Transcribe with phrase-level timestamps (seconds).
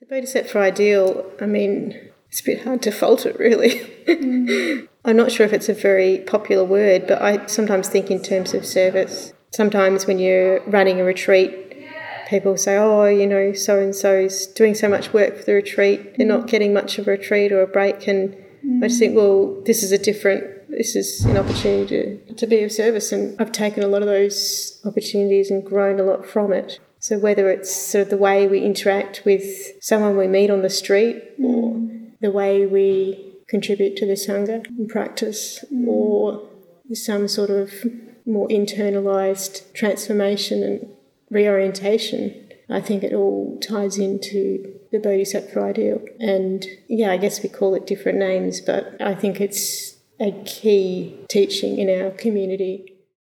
[0.00, 3.80] The Bodhisattva ideal, I mean, it's a bit hard to fault it really.
[4.06, 4.88] Mm.
[5.04, 8.54] I'm not sure if it's a very popular word, but I sometimes think in terms
[8.54, 9.32] of service.
[9.50, 11.70] Sometimes when you're running a retreat,
[12.28, 16.16] people say, oh, you know, so and so's doing so much work for the retreat,
[16.16, 18.06] they're not getting much of a retreat or a break.
[18.06, 18.36] And
[18.82, 22.62] I just think, well, this is a different, this is an opportunity to, to be
[22.62, 23.10] of service.
[23.10, 26.78] And I've taken a lot of those opportunities and grown a lot from it.
[27.00, 30.68] So whether it's sort of the way we interact with someone we meet on the
[30.68, 32.10] street or mm.
[32.20, 35.86] the way we contribute to the Sangha in practice mm.
[35.88, 36.46] or
[36.92, 37.72] some sort of
[38.26, 40.88] more internalized transformation and
[41.30, 42.48] reorientation.
[42.68, 46.02] I think it all ties into the Bodhisattva ideal.
[46.20, 51.16] And yeah, I guess we call it different names, but I think it's a key
[51.30, 52.99] teaching in our community